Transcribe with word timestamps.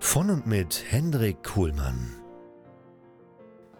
Von 0.00 0.30
und 0.30 0.46
mit 0.46 0.84
Hendrik 0.88 1.42
Kuhlmann. 1.42 2.17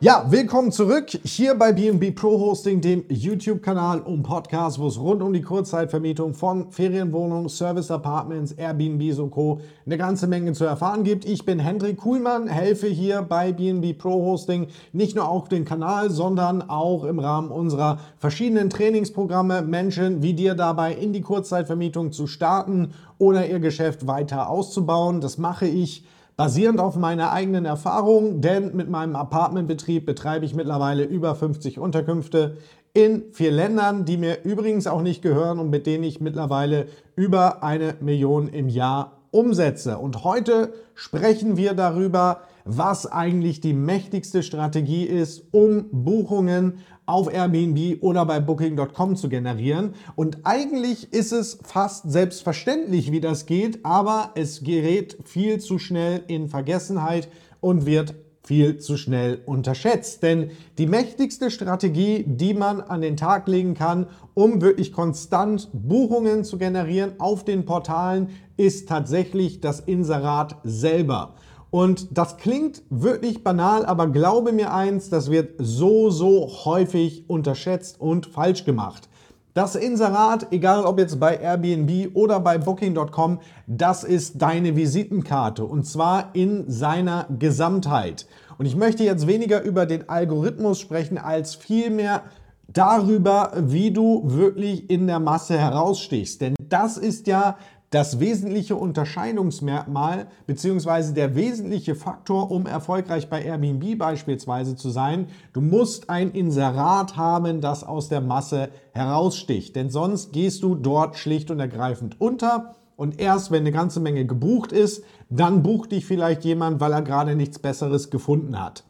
Ja, 0.00 0.24
willkommen 0.28 0.70
zurück 0.70 1.08
hier 1.24 1.56
bei 1.56 1.72
BNB 1.72 2.14
Pro 2.14 2.38
Hosting, 2.38 2.80
dem 2.80 3.04
YouTube-Kanal 3.08 3.98
und 3.98 4.22
Podcast, 4.22 4.78
wo 4.78 4.86
es 4.86 4.96
rund 4.96 5.22
um 5.22 5.32
die 5.32 5.42
Kurzzeitvermietung 5.42 6.34
von 6.34 6.70
Ferienwohnungen, 6.70 7.48
Service 7.48 7.90
Apartments, 7.90 8.52
Airbnb 8.52 9.18
und 9.18 9.32
Co. 9.32 9.60
eine 9.84 9.98
ganze 9.98 10.28
Menge 10.28 10.52
zu 10.52 10.64
erfahren 10.64 11.02
gibt. 11.02 11.24
Ich 11.24 11.44
bin 11.44 11.58
Hendrik 11.58 11.96
Kuhlmann, 11.96 12.46
helfe 12.46 12.86
hier 12.86 13.22
bei 13.22 13.50
BNB 13.50 13.98
Pro 13.98 14.24
Hosting 14.24 14.68
nicht 14.92 15.16
nur 15.16 15.28
auf 15.28 15.48
den 15.48 15.64
Kanal, 15.64 16.10
sondern 16.10 16.62
auch 16.70 17.02
im 17.02 17.18
Rahmen 17.18 17.50
unserer 17.50 17.98
verschiedenen 18.18 18.70
Trainingsprogramme 18.70 19.62
Menschen 19.62 20.22
wie 20.22 20.34
dir 20.34 20.54
dabei 20.54 20.94
in 20.94 21.12
die 21.12 21.22
Kurzzeitvermietung 21.22 22.12
zu 22.12 22.28
starten 22.28 22.92
oder 23.18 23.48
ihr 23.48 23.58
Geschäft 23.58 24.06
weiter 24.06 24.48
auszubauen. 24.48 25.20
Das 25.20 25.38
mache 25.38 25.66
ich 25.66 26.04
Basierend 26.38 26.78
auf 26.78 26.94
meiner 26.94 27.32
eigenen 27.32 27.64
Erfahrung, 27.64 28.40
denn 28.40 28.76
mit 28.76 28.88
meinem 28.88 29.16
Apartmentbetrieb 29.16 30.06
betreibe 30.06 30.44
ich 30.44 30.54
mittlerweile 30.54 31.02
über 31.02 31.34
50 31.34 31.80
Unterkünfte 31.80 32.58
in 32.94 33.24
vier 33.32 33.50
Ländern, 33.50 34.04
die 34.04 34.18
mir 34.18 34.44
übrigens 34.44 34.86
auch 34.86 35.02
nicht 35.02 35.20
gehören 35.20 35.58
und 35.58 35.68
mit 35.68 35.84
denen 35.84 36.04
ich 36.04 36.20
mittlerweile 36.20 36.86
über 37.16 37.64
eine 37.64 37.96
Million 38.00 38.46
im 38.46 38.68
Jahr 38.68 39.18
umsetze. 39.32 39.98
Und 39.98 40.22
heute 40.22 40.72
sprechen 40.94 41.56
wir 41.56 41.74
darüber, 41.74 42.42
was 42.64 43.10
eigentlich 43.10 43.60
die 43.60 43.72
mächtigste 43.72 44.44
Strategie 44.44 45.06
ist, 45.06 45.42
um 45.50 45.86
Buchungen 45.90 46.78
auf 47.08 47.32
Airbnb 47.32 48.02
oder 48.02 48.26
bei 48.26 48.38
Booking.com 48.38 49.16
zu 49.16 49.28
generieren. 49.28 49.94
Und 50.14 50.38
eigentlich 50.44 51.12
ist 51.12 51.32
es 51.32 51.58
fast 51.64 52.10
selbstverständlich, 52.10 53.10
wie 53.10 53.20
das 53.20 53.46
geht, 53.46 53.84
aber 53.84 54.32
es 54.34 54.62
gerät 54.62 55.16
viel 55.24 55.58
zu 55.58 55.78
schnell 55.78 56.22
in 56.28 56.48
Vergessenheit 56.48 57.28
und 57.60 57.86
wird 57.86 58.14
viel 58.42 58.78
zu 58.78 58.96
schnell 58.96 59.40
unterschätzt. 59.46 60.22
Denn 60.22 60.50
die 60.78 60.86
mächtigste 60.86 61.50
Strategie, 61.50 62.24
die 62.26 62.54
man 62.54 62.80
an 62.80 63.00
den 63.00 63.16
Tag 63.16 63.46
legen 63.48 63.74
kann, 63.74 64.06
um 64.34 64.60
wirklich 64.60 64.92
konstant 64.92 65.68
Buchungen 65.72 66.44
zu 66.44 66.56
generieren 66.56 67.12
auf 67.18 67.44
den 67.44 67.64
Portalen, 67.64 68.28
ist 68.56 68.88
tatsächlich 68.88 69.60
das 69.60 69.80
Inserat 69.80 70.56
selber. 70.64 71.34
Und 71.70 72.16
das 72.16 72.38
klingt 72.38 72.82
wirklich 72.88 73.44
banal, 73.44 73.84
aber 73.84 74.08
glaube 74.08 74.52
mir 74.52 74.72
eins, 74.72 75.10
das 75.10 75.30
wird 75.30 75.54
so, 75.58 76.10
so 76.10 76.48
häufig 76.64 77.24
unterschätzt 77.28 78.00
und 78.00 78.26
falsch 78.26 78.64
gemacht. 78.64 79.08
Das 79.52 79.74
Inserat, 79.74 80.52
egal 80.52 80.84
ob 80.84 80.98
jetzt 80.98 81.18
bei 81.18 81.36
Airbnb 81.36 82.14
oder 82.14 82.38
bei 82.38 82.58
Booking.com, 82.58 83.40
das 83.66 84.04
ist 84.04 84.40
deine 84.40 84.76
Visitenkarte 84.76 85.64
und 85.64 85.84
zwar 85.84 86.30
in 86.34 86.70
seiner 86.70 87.26
Gesamtheit. 87.38 88.26
Und 88.56 88.66
ich 88.66 88.76
möchte 88.76 89.02
jetzt 89.04 89.26
weniger 89.26 89.62
über 89.62 89.84
den 89.84 90.08
Algorithmus 90.08 90.78
sprechen, 90.78 91.18
als 91.18 91.54
vielmehr 91.54 92.22
darüber, 92.68 93.52
wie 93.56 93.90
du 93.90 94.22
wirklich 94.26 94.88
in 94.90 95.06
der 95.06 95.18
Masse 95.18 95.58
herausstichst. 95.58 96.40
Denn 96.40 96.54
das 96.60 96.96
ist 96.96 97.26
ja 97.26 97.56
das 97.90 98.20
wesentliche 98.20 98.76
Unterscheidungsmerkmal 98.76 100.26
bzw. 100.46 101.12
der 101.12 101.34
wesentliche 101.34 101.94
Faktor, 101.94 102.50
um 102.50 102.66
erfolgreich 102.66 103.30
bei 103.30 103.42
Airbnb 103.42 103.96
beispielsweise 103.96 104.76
zu 104.76 104.90
sein. 104.90 105.28
Du 105.52 105.60
musst 105.60 106.10
ein 106.10 106.30
Inserat 106.32 107.16
haben, 107.16 107.60
das 107.60 107.84
aus 107.84 108.08
der 108.08 108.20
Masse 108.20 108.68
heraussticht, 108.92 109.74
denn 109.74 109.90
sonst 109.90 110.32
gehst 110.32 110.62
du 110.62 110.74
dort 110.74 111.16
schlicht 111.16 111.50
und 111.50 111.60
ergreifend 111.60 112.20
unter. 112.20 112.74
Und 112.96 113.20
erst 113.20 113.52
wenn 113.52 113.60
eine 113.60 113.72
ganze 113.72 114.00
Menge 114.00 114.26
gebucht 114.26 114.72
ist, 114.72 115.04
dann 115.30 115.62
bucht 115.62 115.92
dich 115.92 116.04
vielleicht 116.04 116.44
jemand, 116.44 116.80
weil 116.80 116.92
er 116.92 117.02
gerade 117.02 117.36
nichts 117.36 117.58
Besseres 117.58 118.10
gefunden 118.10 118.60
hat. 118.60 118.84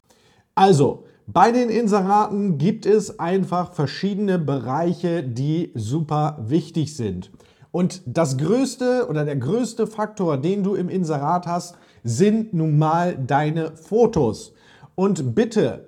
Also, 0.55 1.05
bei 1.27 1.51
den 1.51 1.69
Inseraten 1.69 2.57
gibt 2.57 2.87
es 2.87 3.19
einfach 3.19 3.73
verschiedene 3.73 4.39
Bereiche, 4.39 5.21
die 5.21 5.71
super 5.75 6.39
wichtig 6.41 6.97
sind. 6.97 7.29
Und 7.71 8.01
das 8.05 8.37
größte 8.37 9.07
oder 9.09 9.25
der 9.25 9.35
größte 9.35 9.85
Faktor, 9.85 10.37
den 10.37 10.63
du 10.63 10.75
im 10.75 10.89
Inserat 10.89 11.45
hast, 11.45 11.75
sind 12.03 12.53
nun 12.53 12.77
mal 12.77 13.17
deine 13.17 13.75
Fotos. 13.75 14.53
Und 14.95 15.35
bitte, 15.35 15.87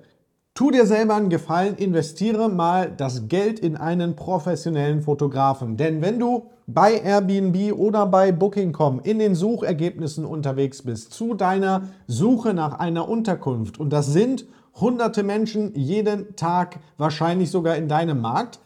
tu 0.54 0.70
dir 0.70 0.86
selber 0.86 1.16
einen 1.16 1.30
Gefallen, 1.30 1.76
investiere 1.76 2.50
mal 2.50 2.92
das 2.96 3.28
Geld 3.28 3.60
in 3.60 3.76
einen 3.76 4.16
professionellen 4.16 5.02
Fotografen. 5.02 5.76
Denn 5.76 6.02
wenn 6.02 6.20
du 6.20 6.50
bei 6.68 6.94
Airbnb 7.00 7.74
oder 7.74 8.06
bei 8.06 8.32
Booking.com 8.32 9.02
in 9.04 9.20
den 9.20 9.36
Suchergebnissen 9.36 10.24
unterwegs 10.24 10.84
bist 10.84 11.14
zu 11.14 11.34
deiner 11.34 11.84
Suche 12.08 12.54
nach 12.54 12.80
einer 12.80 13.10
Unterkunft 13.10 13.80
und 13.80 13.92
das 13.92 14.08
sind 14.08 14.46
hunderte 14.80 15.24
Menschen 15.24 15.74
jeden 15.76 16.36
Tag 16.36 16.80
wahrscheinlich 16.98 17.52
sogar 17.52 17.76
in 17.76 17.90
deinem 17.90 18.22
Markt, 18.22 18.60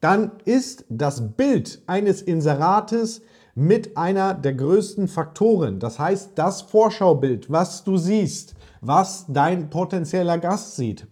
dann 0.00 0.32
ist 0.44 0.84
das 0.88 1.34
Bild 1.36 1.82
eines 1.86 2.22
Inserates 2.22 3.22
mit 3.54 3.96
einer 3.96 4.34
der 4.34 4.54
größten 4.54 5.08
Faktoren. 5.08 5.80
Das 5.80 5.98
heißt, 5.98 6.32
das 6.36 6.62
Vorschaubild, 6.62 7.50
was 7.50 7.82
du 7.82 7.96
siehst, 7.96 8.54
was 8.80 9.26
dein 9.28 9.70
potenzieller 9.70 10.38
Gast 10.38 10.76
sieht, 10.76 11.08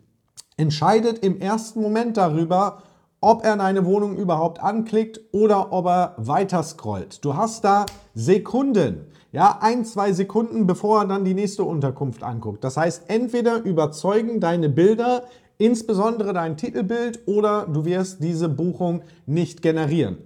entscheidet 0.56 1.18
im 1.18 1.40
ersten 1.40 1.82
Moment 1.82 2.16
darüber, 2.16 2.82
ob 3.20 3.44
er 3.44 3.56
deine 3.56 3.84
Wohnung 3.84 4.16
überhaupt 4.16 4.62
anklickt 4.62 5.20
oder 5.32 5.72
ob 5.72 5.86
er 5.86 6.14
weiter 6.18 6.62
scrollt. 6.62 7.24
Du 7.24 7.34
hast 7.34 7.64
da 7.64 7.86
Sekunden, 8.14 9.06
ja, 9.32 9.58
ein, 9.60 9.84
zwei 9.84 10.12
Sekunden, 10.12 10.66
bevor 10.66 11.00
er 11.00 11.06
dann 11.08 11.24
die 11.24 11.34
nächste 11.34 11.64
Unterkunft 11.64 12.22
anguckt. 12.22 12.62
Das 12.62 12.76
heißt, 12.76 13.04
entweder 13.08 13.62
überzeugen 13.64 14.38
deine 14.38 14.68
Bilder 14.68 15.24
insbesondere 15.58 16.32
dein 16.32 16.56
Titelbild 16.56 17.20
oder 17.26 17.66
du 17.66 17.84
wirst 17.84 18.22
diese 18.22 18.48
Buchung 18.48 19.02
nicht 19.26 19.62
generieren. 19.62 20.18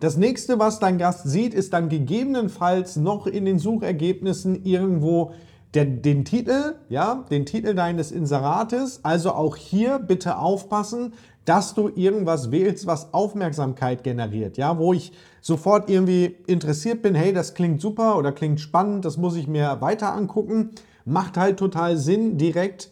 Das 0.00 0.16
nächste, 0.16 0.58
was 0.58 0.78
dein 0.78 0.96
Gast 0.96 1.28
sieht, 1.28 1.52
ist 1.52 1.74
dann 1.74 1.90
gegebenenfalls 1.90 2.96
noch 2.96 3.26
in 3.26 3.44
den 3.44 3.58
Suchergebnissen 3.58 4.64
irgendwo 4.64 5.32
der, 5.74 5.84
den 5.84 6.24
Titel, 6.24 6.76
ja, 6.88 7.26
den 7.30 7.44
Titel 7.44 7.74
deines 7.74 8.10
Inserates. 8.10 9.00
Also 9.02 9.32
auch 9.32 9.56
hier 9.56 9.98
bitte 9.98 10.38
aufpassen, 10.38 11.12
dass 11.44 11.74
du 11.74 11.90
irgendwas 11.94 12.50
wählst, 12.50 12.86
was 12.86 13.12
Aufmerksamkeit 13.12 14.02
generiert, 14.02 14.56
ja, 14.56 14.78
wo 14.78 14.92
ich 14.92 15.12
sofort 15.40 15.90
irgendwie 15.90 16.36
interessiert 16.46 17.02
bin, 17.02 17.14
hey, 17.14 17.32
das 17.32 17.54
klingt 17.54 17.80
super 17.80 18.16
oder 18.16 18.32
klingt 18.32 18.60
spannend, 18.60 19.04
das 19.04 19.16
muss 19.16 19.36
ich 19.36 19.48
mir 19.48 19.80
weiter 19.80 20.14
angucken. 20.14 20.70
Macht 21.04 21.36
halt 21.36 21.58
total 21.58 21.96
Sinn, 21.96 22.36
direkt 22.38 22.90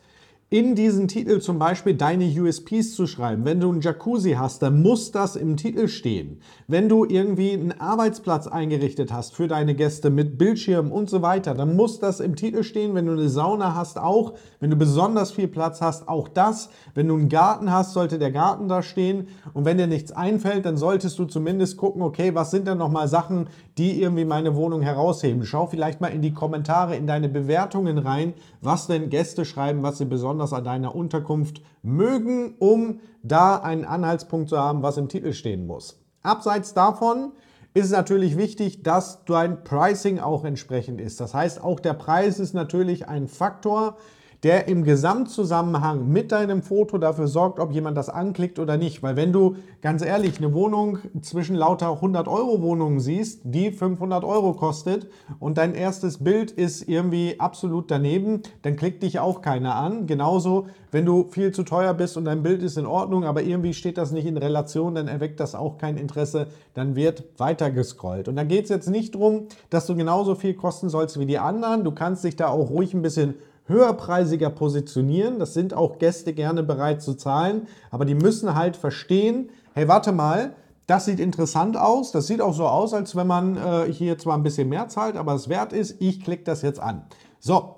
in 0.50 0.74
diesen 0.74 1.08
Titel 1.08 1.40
zum 1.40 1.58
Beispiel 1.58 1.92
deine 1.92 2.24
USPs 2.24 2.94
zu 2.94 3.06
schreiben. 3.06 3.44
Wenn 3.44 3.60
du 3.60 3.70
einen 3.70 3.82
Jacuzzi 3.82 4.32
hast, 4.32 4.62
dann 4.62 4.80
muss 4.80 5.12
das 5.12 5.36
im 5.36 5.58
Titel 5.58 5.88
stehen. 5.88 6.40
Wenn 6.66 6.88
du 6.88 7.04
irgendwie 7.04 7.52
einen 7.52 7.78
Arbeitsplatz 7.78 8.46
eingerichtet 8.46 9.12
hast 9.12 9.36
für 9.36 9.46
deine 9.46 9.74
Gäste 9.74 10.08
mit 10.08 10.38
Bildschirm 10.38 10.90
und 10.90 11.10
so 11.10 11.20
weiter, 11.20 11.52
dann 11.52 11.76
muss 11.76 11.98
das 11.98 12.20
im 12.20 12.34
Titel 12.34 12.62
stehen. 12.62 12.94
Wenn 12.94 13.04
du 13.04 13.12
eine 13.12 13.28
Sauna 13.28 13.74
hast, 13.74 13.98
auch. 13.98 14.32
Wenn 14.58 14.70
du 14.70 14.76
besonders 14.76 15.32
viel 15.32 15.48
Platz 15.48 15.82
hast, 15.82 16.08
auch 16.08 16.28
das. 16.28 16.70
Wenn 16.94 17.08
du 17.08 17.16
einen 17.16 17.28
Garten 17.28 17.70
hast, 17.70 17.92
sollte 17.92 18.18
der 18.18 18.32
Garten 18.32 18.68
da 18.68 18.82
stehen. 18.82 19.28
Und 19.52 19.66
wenn 19.66 19.76
dir 19.76 19.86
nichts 19.86 20.12
einfällt, 20.12 20.64
dann 20.64 20.78
solltest 20.78 21.18
du 21.18 21.26
zumindest 21.26 21.76
gucken, 21.76 22.00
okay, 22.00 22.34
was 22.34 22.50
sind 22.50 22.66
denn 22.66 22.78
nochmal 22.78 23.08
Sachen, 23.08 23.48
die 23.76 24.00
irgendwie 24.00 24.24
meine 24.24 24.56
Wohnung 24.56 24.80
herausheben. 24.80 25.44
Schau 25.44 25.66
vielleicht 25.66 26.00
mal 26.00 26.08
in 26.08 26.22
die 26.22 26.32
Kommentare, 26.32 26.96
in 26.96 27.06
deine 27.06 27.28
Bewertungen 27.28 27.98
rein, 27.98 28.32
was 28.62 28.86
denn 28.86 29.10
Gäste 29.10 29.44
schreiben, 29.44 29.82
was 29.82 29.98
sie 29.98 30.06
besonders 30.06 30.37
besonders 30.38 30.52
an 30.52 30.64
deiner 30.64 30.94
Unterkunft 30.94 31.62
mögen, 31.82 32.54
um 32.58 33.00
da 33.22 33.56
einen 33.56 33.84
Anhaltspunkt 33.84 34.48
zu 34.48 34.58
haben, 34.58 34.82
was 34.82 34.96
im 34.96 35.08
Titel 35.08 35.32
stehen 35.32 35.66
muss. 35.66 36.00
Abseits 36.22 36.74
davon 36.74 37.32
ist 37.74 37.86
es 37.86 37.90
natürlich 37.90 38.36
wichtig, 38.36 38.82
dass 38.82 39.24
dein 39.24 39.64
Pricing 39.64 40.20
auch 40.20 40.44
entsprechend 40.44 41.00
ist. 41.00 41.20
Das 41.20 41.34
heißt, 41.34 41.62
auch 41.62 41.80
der 41.80 41.94
Preis 41.94 42.38
ist 42.38 42.54
natürlich 42.54 43.08
ein 43.08 43.26
Faktor, 43.26 43.96
der 44.44 44.68
im 44.68 44.84
Gesamtzusammenhang 44.84 46.08
mit 46.08 46.30
deinem 46.30 46.62
Foto 46.62 46.98
dafür 46.98 47.26
sorgt, 47.26 47.58
ob 47.58 47.72
jemand 47.72 47.96
das 47.96 48.08
anklickt 48.08 48.60
oder 48.60 48.76
nicht. 48.76 49.02
Weil 49.02 49.16
wenn 49.16 49.32
du 49.32 49.56
ganz 49.82 50.02
ehrlich 50.02 50.38
eine 50.38 50.54
Wohnung 50.54 50.98
zwischen 51.22 51.56
lauter 51.56 51.90
100 51.90 52.28
Euro 52.28 52.62
Wohnungen 52.62 53.00
siehst, 53.00 53.40
die 53.44 53.72
500 53.72 54.22
Euro 54.22 54.52
kostet 54.52 55.08
und 55.40 55.58
dein 55.58 55.74
erstes 55.74 56.18
Bild 56.22 56.52
ist 56.52 56.88
irgendwie 56.88 57.40
absolut 57.40 57.90
daneben, 57.90 58.42
dann 58.62 58.76
klickt 58.76 59.02
dich 59.02 59.18
auch 59.18 59.42
keiner 59.42 59.74
an. 59.74 60.06
Genauso, 60.06 60.66
wenn 60.92 61.04
du 61.04 61.26
viel 61.30 61.50
zu 61.50 61.64
teuer 61.64 61.92
bist 61.94 62.16
und 62.16 62.24
dein 62.24 62.44
Bild 62.44 62.62
ist 62.62 62.78
in 62.78 62.86
Ordnung, 62.86 63.24
aber 63.24 63.42
irgendwie 63.42 63.74
steht 63.74 63.98
das 63.98 64.12
nicht 64.12 64.26
in 64.26 64.36
Relation, 64.36 64.94
dann 64.94 65.08
erweckt 65.08 65.40
das 65.40 65.56
auch 65.56 65.78
kein 65.78 65.96
Interesse, 65.96 66.46
dann 66.74 66.94
wird 66.94 67.24
weiter 67.38 67.72
gescrollt. 67.72 68.28
Und 68.28 68.36
da 68.36 68.44
geht 68.44 68.64
es 68.64 68.70
jetzt 68.70 68.88
nicht 68.88 69.16
darum, 69.16 69.48
dass 69.68 69.86
du 69.86 69.96
genauso 69.96 70.36
viel 70.36 70.54
kosten 70.54 70.88
sollst 70.88 71.18
wie 71.18 71.26
die 71.26 71.38
anderen. 71.38 71.82
Du 71.82 71.90
kannst 71.90 72.22
dich 72.22 72.36
da 72.36 72.48
auch 72.48 72.70
ruhig 72.70 72.94
ein 72.94 73.02
bisschen 73.02 73.34
höherpreisiger 73.68 74.50
positionieren. 74.50 75.38
Das 75.38 75.54
sind 75.54 75.74
auch 75.74 75.98
Gäste 75.98 76.32
gerne 76.32 76.62
bereit 76.62 77.02
zu 77.02 77.14
zahlen. 77.14 77.68
Aber 77.90 78.04
die 78.04 78.14
müssen 78.14 78.54
halt 78.54 78.76
verstehen, 78.76 79.50
hey, 79.74 79.86
warte 79.88 80.12
mal, 80.12 80.54
das 80.86 81.04
sieht 81.04 81.20
interessant 81.20 81.76
aus. 81.76 82.12
Das 82.12 82.26
sieht 82.26 82.40
auch 82.40 82.54
so 82.54 82.66
aus, 82.66 82.94
als 82.94 83.14
wenn 83.14 83.26
man 83.26 83.56
äh, 83.56 83.92
hier 83.92 84.18
zwar 84.18 84.36
ein 84.36 84.42
bisschen 84.42 84.68
mehr 84.68 84.88
zahlt, 84.88 85.16
aber 85.16 85.34
es 85.34 85.48
wert 85.48 85.72
ist, 85.72 86.00
ich 86.00 86.22
klicke 86.22 86.44
das 86.44 86.62
jetzt 86.62 86.80
an. 86.80 87.04
So, 87.38 87.76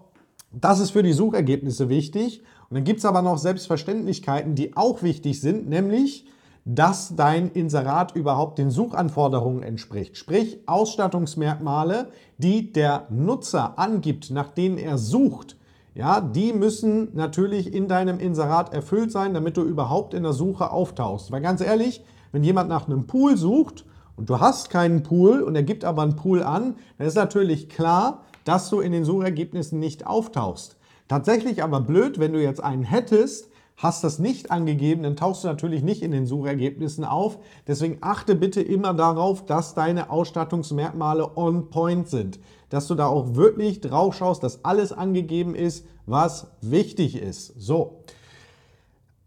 das 0.53 0.81
ist 0.81 0.91
für 0.91 1.03
die 1.03 1.13
Suchergebnisse 1.13 1.89
wichtig. 1.89 2.43
Und 2.69 2.77
dann 2.77 2.85
gibt 2.85 3.01
es 3.01 3.05
aber 3.05 3.21
noch 3.21 3.39
Selbstverständlichkeiten, 3.39 4.55
die 4.55 4.77
auch 4.77 5.03
wichtig 5.03 5.41
sind, 5.41 5.69
nämlich, 5.69 6.27
dass 6.65 7.17
dein 7.17 7.51
Inserat 7.51 8.15
überhaupt 8.15 8.59
den 8.59 8.71
Suchanforderungen 8.71 9.65
entspricht. 9.65 10.17
Sprich, 10.17 10.61
Ausstattungsmerkmale, 10.67 12.11
die 12.39 12.73
der 12.73 13.07
Nutzer 13.11 13.77
angibt, 13.77 14.31
nach 14.31 14.53
denen 14.53 14.79
er 14.79 14.99
sucht, 14.99 15.57
ja, 15.95 16.21
die 16.21 16.53
müssen 16.53 17.09
natürlich 17.15 17.75
in 17.75 17.89
deinem 17.89 18.21
Inserat 18.21 18.73
erfüllt 18.73 19.11
sein, 19.11 19.35
damit 19.35 19.57
du 19.57 19.63
überhaupt 19.63 20.15
in 20.15 20.23
der 20.23 20.33
Suche 20.33 20.71
auftauchst. 20.71 21.33
Weil 21.33 21.41
ganz 21.41 21.61
ehrlich, 21.61 22.05
wenn 22.33 22.45
jemand 22.45 22.69
nach 22.69 22.87
einem 22.87 23.07
Pool 23.07 23.37
sucht 23.37 23.85
und 24.17 24.31
du 24.31 24.39
hast 24.39 24.71
keinen 24.71 25.03
Pool 25.03 25.43
und 25.43 25.57
er 25.57 25.63
gibt 25.63 25.85
aber 25.85 26.03
einen 26.03 26.17
Pool 26.17 26.43
an, 26.43 26.77
dann 26.99 27.07
ist 27.07 27.17
natürlich 27.17 27.69
klar, 27.69 28.23
dass 28.45 28.71
du 28.71 28.81
in 28.81 28.93
den 28.93 29.05
Suchergebnissen 29.05 29.81
nicht 29.81 30.07
auftauchst. 30.07 30.77
Tatsächlich 31.09 31.63
aber 31.63 31.81
blöd, 31.81 32.21
wenn 32.21 32.33
du 32.33 32.41
jetzt 32.41 32.63
einen 32.63 32.85
hättest, 32.85 33.50
hast 33.81 34.05
das 34.05 34.19
nicht 34.19 34.51
angegeben, 34.51 35.03
dann 35.03 35.17
tauchst 35.17 35.43
du 35.43 35.49
natürlich 35.49 35.83
nicht 35.83 36.03
in 36.03 36.11
den 36.11 36.27
Suchergebnissen 36.27 37.05
auf. 37.05 37.39
Deswegen 37.67 37.99
achte 38.03 38.35
bitte 38.35 38.61
immer 38.61 38.93
darauf, 38.93 39.47
dass 39.47 39.75
deine 39.75 40.11
Ausstattungsmerkmale 40.11 41.37
on 41.37 41.71
point 41.71 42.09
sind. 42.09 42.39
Dass 42.69 42.87
du 42.87 42.95
da 42.95 43.07
auch 43.07 43.35
wirklich 43.35 43.81
drauf 43.81 44.15
schaust, 44.15 44.43
dass 44.43 44.65
alles 44.67 44.93
angegeben 44.93 45.55
ist, 45.55 45.87
was 46.05 46.49
wichtig 46.61 47.17
ist. 47.17 47.55
So. 47.59 48.03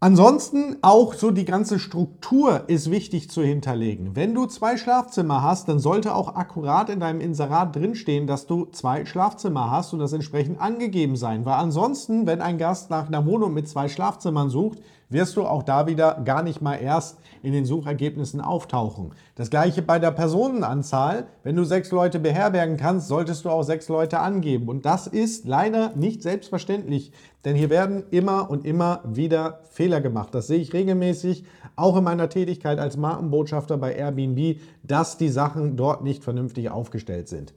Ansonsten 0.00 0.76
auch 0.82 1.14
so 1.14 1.30
die 1.30 1.46
ganze 1.46 1.78
Struktur 1.78 2.64
ist 2.68 2.90
wichtig 2.90 3.30
zu 3.30 3.42
hinterlegen. 3.42 4.14
Wenn 4.14 4.34
du 4.34 4.44
zwei 4.44 4.76
Schlafzimmer 4.76 5.42
hast, 5.42 5.68
dann 5.68 5.78
sollte 5.78 6.14
auch 6.14 6.34
akkurat 6.34 6.90
in 6.90 7.00
deinem 7.00 7.22
Inserat 7.22 7.74
drinstehen, 7.74 8.26
dass 8.26 8.46
du 8.46 8.66
zwei 8.66 9.06
Schlafzimmer 9.06 9.70
hast 9.70 9.94
und 9.94 10.00
das 10.00 10.12
entsprechend 10.12 10.60
angegeben 10.60 11.16
sein. 11.16 11.46
Weil 11.46 11.54
ansonsten, 11.54 12.26
wenn 12.26 12.42
ein 12.42 12.58
Gast 12.58 12.90
nach 12.90 13.06
einer 13.06 13.24
Wohnung 13.24 13.54
mit 13.54 13.66
zwei 13.66 13.88
Schlafzimmern 13.88 14.50
sucht, 14.50 14.80
wirst 15.14 15.36
du 15.36 15.46
auch 15.46 15.62
da 15.62 15.86
wieder 15.86 16.20
gar 16.24 16.42
nicht 16.42 16.60
mal 16.60 16.74
erst 16.74 17.18
in 17.42 17.52
den 17.52 17.64
Suchergebnissen 17.64 18.42
auftauchen. 18.42 19.12
Das 19.34 19.48
gleiche 19.48 19.80
bei 19.80 19.98
der 19.98 20.10
Personenanzahl. 20.10 21.28
Wenn 21.42 21.56
du 21.56 21.64
sechs 21.64 21.90
Leute 21.90 22.18
beherbergen 22.18 22.76
kannst, 22.76 23.08
solltest 23.08 23.46
du 23.46 23.50
auch 23.50 23.62
sechs 23.62 23.88
Leute 23.88 24.18
angeben. 24.18 24.68
Und 24.68 24.84
das 24.84 25.06
ist 25.06 25.46
leider 25.46 25.92
nicht 25.94 26.22
selbstverständlich, 26.22 27.12
denn 27.46 27.56
hier 27.56 27.70
werden 27.70 28.04
immer 28.10 28.50
und 28.50 28.66
immer 28.66 29.00
wieder 29.04 29.60
Fehler 29.70 30.02
gemacht. 30.02 30.34
Das 30.34 30.48
sehe 30.48 30.58
ich 30.58 30.74
regelmäßig, 30.74 31.44
auch 31.76 31.96
in 31.96 32.04
meiner 32.04 32.28
Tätigkeit 32.28 32.78
als 32.78 32.96
Markenbotschafter 32.96 33.78
bei 33.78 33.94
Airbnb, 33.94 34.60
dass 34.82 35.16
die 35.16 35.30
Sachen 35.30 35.76
dort 35.76 36.04
nicht 36.04 36.22
vernünftig 36.22 36.70
aufgestellt 36.70 37.28
sind. 37.28 37.54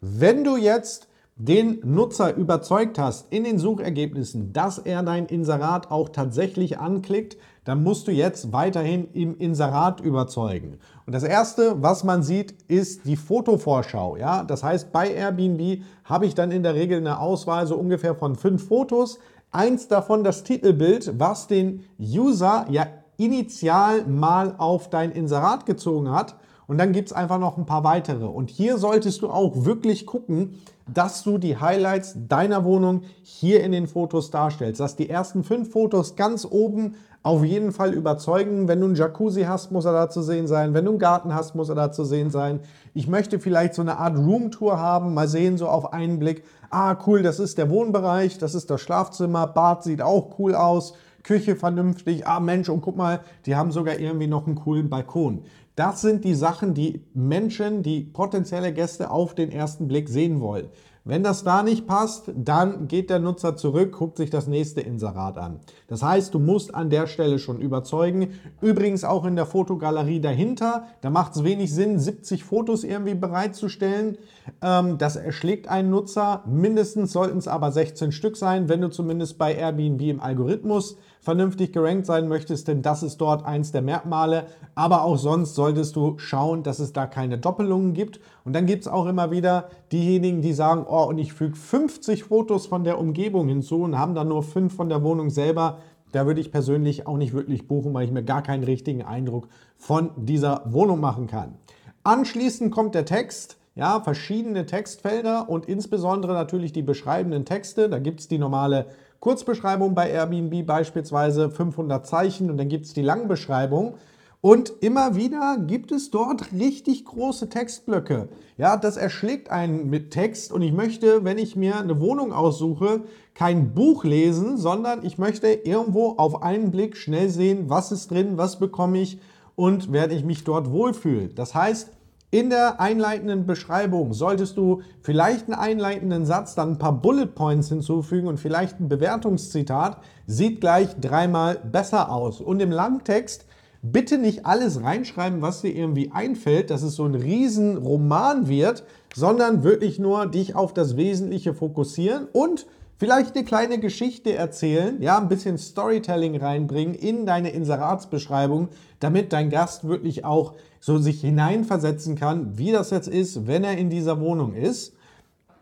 Wenn 0.00 0.44
du 0.44 0.56
jetzt 0.56 1.09
den 1.42 1.80
Nutzer 1.84 2.36
überzeugt 2.36 2.98
hast 2.98 3.32
in 3.32 3.44
den 3.44 3.58
Suchergebnissen, 3.58 4.52
dass 4.52 4.76
er 4.76 5.02
dein 5.02 5.24
Inserat 5.24 5.90
auch 5.90 6.10
tatsächlich 6.10 6.78
anklickt, 6.78 7.38
dann 7.64 7.82
musst 7.82 8.08
du 8.08 8.12
jetzt 8.12 8.52
weiterhin 8.52 9.08
im 9.14 9.38
Inserat 9.38 10.00
überzeugen. 10.00 10.78
Und 11.06 11.14
das 11.14 11.22
erste, 11.22 11.82
was 11.82 12.04
man 12.04 12.22
sieht, 12.22 12.54
ist 12.68 13.06
die 13.06 13.16
Fotovorschau. 13.16 14.18
Ja, 14.18 14.44
das 14.44 14.62
heißt, 14.62 14.92
bei 14.92 15.14
Airbnb 15.14 15.82
habe 16.04 16.26
ich 16.26 16.34
dann 16.34 16.50
in 16.50 16.62
der 16.62 16.74
Regel 16.74 16.98
eine 16.98 17.18
Auswahl 17.18 17.66
so 17.66 17.76
ungefähr 17.76 18.14
von 18.14 18.36
fünf 18.36 18.68
Fotos. 18.68 19.18
Eins 19.50 19.88
davon 19.88 20.24
das 20.24 20.44
Titelbild, 20.44 21.18
was 21.18 21.46
den 21.46 21.84
User 21.98 22.66
ja 22.68 22.86
initial 23.16 24.04
mal 24.04 24.56
auf 24.58 24.90
dein 24.90 25.10
Inserat 25.10 25.64
gezogen 25.64 26.10
hat. 26.10 26.36
Und 26.66 26.78
dann 26.78 26.92
gibt 26.92 27.08
es 27.08 27.12
einfach 27.12 27.40
noch 27.40 27.58
ein 27.58 27.66
paar 27.66 27.82
weitere. 27.82 28.26
Und 28.26 28.48
hier 28.48 28.78
solltest 28.78 29.22
du 29.22 29.28
auch 29.28 29.64
wirklich 29.64 30.06
gucken, 30.06 30.60
dass 30.92 31.22
du 31.22 31.38
die 31.38 31.56
Highlights 31.56 32.16
deiner 32.28 32.64
Wohnung 32.64 33.02
hier 33.22 33.62
in 33.62 33.72
den 33.72 33.86
Fotos 33.86 34.30
darstellst. 34.30 34.80
Dass 34.80 34.96
die 34.96 35.10
ersten 35.10 35.44
fünf 35.44 35.70
Fotos 35.72 36.16
ganz 36.16 36.44
oben 36.44 36.94
auf 37.22 37.44
jeden 37.44 37.72
Fall 37.72 37.92
überzeugen. 37.92 38.66
Wenn 38.66 38.80
du 38.80 38.86
einen 38.86 38.94
Jacuzzi 38.94 39.42
hast, 39.42 39.72
muss 39.72 39.84
er 39.84 39.92
da 39.92 40.08
zu 40.08 40.22
sehen 40.22 40.46
sein. 40.46 40.72
Wenn 40.72 40.86
du 40.86 40.92
einen 40.92 40.98
Garten 40.98 41.34
hast, 41.34 41.54
muss 41.54 41.68
er 41.68 41.74
da 41.74 41.92
zu 41.92 42.04
sehen 42.04 42.30
sein. 42.30 42.60
Ich 42.94 43.08
möchte 43.08 43.38
vielleicht 43.38 43.74
so 43.74 43.82
eine 43.82 43.98
Art 43.98 44.16
Roomtour 44.16 44.78
haben, 44.78 45.14
mal 45.14 45.28
sehen, 45.28 45.58
so 45.58 45.68
auf 45.68 45.92
einen 45.92 46.18
Blick. 46.18 46.44
Ah, 46.70 46.96
cool, 47.06 47.22
das 47.22 47.38
ist 47.38 47.58
der 47.58 47.68
Wohnbereich, 47.68 48.38
das 48.38 48.54
ist 48.54 48.70
das 48.70 48.80
Schlafzimmer, 48.80 49.46
Bad 49.48 49.82
sieht 49.82 50.02
auch 50.02 50.38
cool 50.38 50.54
aus. 50.54 50.94
Küche 51.22 51.56
vernünftig. 51.56 52.26
Ah 52.26 52.40
Mensch, 52.40 52.68
und 52.68 52.80
guck 52.80 52.96
mal, 52.96 53.20
die 53.46 53.56
haben 53.56 53.72
sogar 53.72 53.98
irgendwie 53.98 54.26
noch 54.26 54.46
einen 54.46 54.56
coolen 54.56 54.88
Balkon. 54.88 55.44
Das 55.76 56.00
sind 56.00 56.24
die 56.24 56.34
Sachen, 56.34 56.74
die 56.74 57.02
Menschen, 57.14 57.82
die 57.82 58.00
potenzielle 58.00 58.72
Gäste 58.72 59.10
auf 59.10 59.34
den 59.34 59.50
ersten 59.50 59.88
Blick 59.88 60.08
sehen 60.08 60.40
wollen. 60.40 60.68
Wenn 61.10 61.24
das 61.24 61.42
da 61.42 61.64
nicht 61.64 61.88
passt, 61.88 62.30
dann 62.36 62.86
geht 62.86 63.10
der 63.10 63.18
Nutzer 63.18 63.56
zurück, 63.56 63.90
guckt 63.98 64.16
sich 64.16 64.30
das 64.30 64.46
nächste 64.46 64.80
Inserat 64.80 65.38
an. 65.38 65.58
Das 65.88 66.04
heißt, 66.04 66.32
du 66.32 66.38
musst 66.38 66.72
an 66.72 66.88
der 66.88 67.08
Stelle 67.08 67.40
schon 67.40 67.58
überzeugen. 67.58 68.34
Übrigens 68.60 69.02
auch 69.02 69.24
in 69.24 69.34
der 69.34 69.44
Fotogalerie 69.44 70.20
dahinter. 70.20 70.84
Da 71.00 71.10
macht 71.10 71.34
es 71.34 71.42
wenig 71.42 71.74
Sinn, 71.74 71.98
70 71.98 72.44
Fotos 72.44 72.84
irgendwie 72.84 73.16
bereitzustellen. 73.16 74.18
Ähm, 74.62 74.98
das 74.98 75.16
erschlägt 75.16 75.66
einen 75.66 75.90
Nutzer. 75.90 76.44
Mindestens 76.46 77.10
sollten 77.10 77.38
es 77.38 77.48
aber 77.48 77.72
16 77.72 78.12
Stück 78.12 78.36
sein, 78.36 78.68
wenn 78.68 78.80
du 78.80 78.88
zumindest 78.88 79.36
bei 79.36 79.52
Airbnb 79.52 80.02
im 80.02 80.20
Algorithmus 80.20 80.96
vernünftig 81.20 81.72
gerankt 81.72 82.06
sein 82.06 82.28
möchtest, 82.28 82.66
denn 82.68 82.82
das 82.82 83.02
ist 83.02 83.18
dort 83.18 83.44
eins 83.44 83.72
der 83.72 83.82
Merkmale. 83.82 84.46
Aber 84.74 85.02
auch 85.02 85.18
sonst 85.18 85.54
solltest 85.54 85.96
du 85.96 86.18
schauen, 86.18 86.62
dass 86.62 86.78
es 86.78 86.92
da 86.92 87.06
keine 87.06 87.38
Doppelungen 87.38 87.92
gibt. 87.92 88.20
Und 88.44 88.54
dann 88.54 88.66
gibt 88.66 88.82
es 88.82 88.88
auch 88.88 89.06
immer 89.06 89.30
wieder 89.30 89.68
diejenigen, 89.92 90.42
die 90.42 90.52
sagen, 90.52 90.86
oh, 90.88 91.04
und 91.04 91.18
ich 91.18 91.32
füge 91.32 91.56
50 91.56 92.24
Fotos 92.24 92.66
von 92.66 92.84
der 92.84 92.98
Umgebung 92.98 93.48
hinzu 93.48 93.82
und 93.82 93.98
haben 93.98 94.14
dann 94.14 94.28
nur 94.28 94.42
fünf 94.42 94.74
von 94.74 94.88
der 94.88 95.02
Wohnung 95.02 95.30
selber. 95.30 95.78
Da 96.12 96.26
würde 96.26 96.40
ich 96.40 96.50
persönlich 96.50 97.06
auch 97.06 97.16
nicht 97.16 97.32
wirklich 97.32 97.68
buchen, 97.68 97.94
weil 97.94 98.04
ich 98.04 98.12
mir 98.12 98.24
gar 98.24 98.42
keinen 98.42 98.64
richtigen 98.64 99.02
Eindruck 99.02 99.48
von 99.76 100.10
dieser 100.16 100.62
Wohnung 100.66 101.00
machen 101.00 101.26
kann. 101.26 101.54
Anschließend 102.02 102.72
kommt 102.72 102.94
der 102.94 103.04
Text. 103.04 103.56
Ja, 103.76 104.00
verschiedene 104.00 104.66
Textfelder 104.66 105.48
und 105.48 105.66
insbesondere 105.66 106.32
natürlich 106.32 106.72
die 106.72 106.82
beschreibenden 106.82 107.44
Texte. 107.44 107.88
Da 107.88 108.00
gibt 108.00 108.20
es 108.20 108.28
die 108.28 108.38
normale 108.38 108.86
Kurzbeschreibung 109.20 109.94
bei 109.94 110.10
Airbnb 110.10 110.66
beispielsweise 110.66 111.50
500 111.50 112.04
Zeichen 112.04 112.50
und 112.50 112.56
dann 112.56 112.68
gibt 112.68 112.86
es 112.86 112.94
die 112.94 113.02
Langbeschreibung. 113.02 113.94
Und 114.42 114.72
immer 114.80 115.16
wieder 115.16 115.58
gibt 115.58 115.92
es 115.92 116.10
dort 116.10 116.52
richtig 116.52 117.04
große 117.04 117.50
Textblöcke. 117.50 118.30
Ja, 118.56 118.78
das 118.78 118.96
erschlägt 118.96 119.50
einen 119.50 119.90
mit 119.90 120.12
Text 120.12 120.50
und 120.50 120.62
ich 120.62 120.72
möchte, 120.72 121.24
wenn 121.24 121.36
ich 121.36 121.56
mir 121.56 121.78
eine 121.78 122.00
Wohnung 122.00 122.32
aussuche, 122.32 123.02
kein 123.34 123.74
Buch 123.74 124.02
lesen, 124.02 124.56
sondern 124.56 125.04
ich 125.04 125.18
möchte 125.18 125.48
irgendwo 125.48 126.14
auf 126.16 126.42
einen 126.42 126.70
Blick 126.70 126.96
schnell 126.96 127.28
sehen, 127.28 127.68
was 127.68 127.92
ist 127.92 128.10
drin, 128.10 128.38
was 128.38 128.58
bekomme 128.58 129.00
ich 129.00 129.20
und 129.56 129.92
werde 129.92 130.14
ich 130.14 130.24
mich 130.24 130.42
dort 130.42 130.70
wohlfühlen. 130.70 131.34
Das 131.34 131.54
heißt, 131.54 131.90
in 132.30 132.48
der 132.48 132.80
einleitenden 132.80 133.44
Beschreibung 133.44 134.14
solltest 134.14 134.56
du 134.56 134.80
vielleicht 135.02 135.48
einen 135.48 135.58
einleitenden 135.58 136.24
Satz, 136.24 136.54
dann 136.54 136.70
ein 136.70 136.78
paar 136.78 136.92
Bullet 136.92 137.26
Points 137.26 137.68
hinzufügen 137.68 138.28
und 138.28 138.38
vielleicht 138.38 138.80
ein 138.80 138.88
Bewertungszitat. 138.88 139.98
Sieht 140.26 140.60
gleich 140.60 140.94
dreimal 140.98 141.56
besser 141.56 142.10
aus. 142.10 142.40
Und 142.40 142.62
im 142.62 142.70
Langtext 142.70 143.46
bitte 143.82 144.18
nicht 144.18 144.46
alles 144.46 144.82
reinschreiben, 144.82 145.42
was 145.42 145.62
dir 145.62 145.74
irgendwie 145.74 146.10
einfällt, 146.12 146.70
dass 146.70 146.82
es 146.82 146.94
so 146.96 147.04
ein 147.04 147.14
Riesenroman 147.14 148.48
wird, 148.48 148.84
sondern 149.14 149.62
wirklich 149.62 149.98
nur 149.98 150.26
dich 150.26 150.54
auf 150.54 150.74
das 150.74 150.96
Wesentliche 150.96 151.54
fokussieren 151.54 152.26
und 152.32 152.66
Vielleicht 153.00 153.34
eine 153.34 153.46
kleine 153.46 153.78
Geschichte 153.78 154.34
erzählen, 154.34 155.00
ja, 155.00 155.16
ein 155.16 155.30
bisschen 155.30 155.56
Storytelling 155.56 156.36
reinbringen 156.36 156.94
in 156.94 157.24
deine 157.24 157.48
Inseratsbeschreibung, 157.48 158.68
damit 158.98 159.32
dein 159.32 159.48
Gast 159.48 159.88
wirklich 159.88 160.26
auch 160.26 160.52
so 160.80 160.98
sich 160.98 161.22
hineinversetzen 161.22 162.14
kann, 162.14 162.58
wie 162.58 162.72
das 162.72 162.90
jetzt 162.90 163.08
ist, 163.08 163.46
wenn 163.46 163.64
er 163.64 163.78
in 163.78 163.88
dieser 163.88 164.20
Wohnung 164.20 164.52
ist. 164.52 164.92